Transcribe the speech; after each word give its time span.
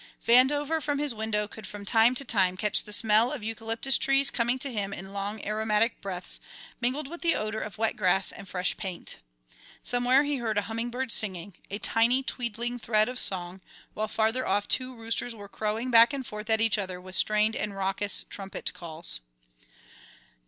Vandover 0.25 0.81
from 0.81 0.97
his 0.97 1.13
window 1.13 1.47
could 1.47 1.67
from 1.67 1.85
time 1.85 2.15
to 2.15 2.25
time 2.25 2.57
catch 2.57 2.81
the 2.85 2.91
smell 2.91 3.31
of 3.31 3.43
eucalyptus 3.43 3.99
trees 3.99 4.31
coming 4.31 4.57
to 4.57 4.73
him 4.73 4.93
in 4.93 5.13
long 5.13 5.45
aromatic 5.45 6.01
breaths 6.01 6.39
mingled 6.79 7.07
with 7.07 7.21
the 7.21 7.35
odour 7.35 7.61
of 7.61 7.77
wet 7.77 7.95
grass 7.95 8.31
and 8.31 8.49
fresh 8.49 8.75
paint. 8.77 9.17
Somewhere 9.83 10.23
he 10.23 10.37
heard 10.37 10.57
a 10.57 10.63
hummingbird 10.63 11.11
singing, 11.11 11.53
a 11.69 11.77
tiny 11.77 12.23
tweedling 12.23 12.79
thread 12.79 13.09
of 13.09 13.19
song, 13.19 13.61
while 13.93 14.07
farther 14.07 14.43
off 14.47 14.67
two 14.67 14.95
roosters 14.95 15.35
were 15.35 15.47
crowing 15.47 15.91
back 15.91 16.13
and 16.13 16.25
forth 16.25 16.49
at 16.49 16.61
each 16.61 16.79
other 16.79 16.99
with 16.99 17.15
strained 17.15 17.55
and 17.55 17.75
raucous 17.75 18.25
trumpet 18.27 18.73
calls. 18.73 19.19